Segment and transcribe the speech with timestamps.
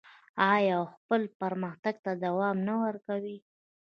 [0.53, 3.37] آیا او خپل پرمختګ ته دوام نه ورکوي؟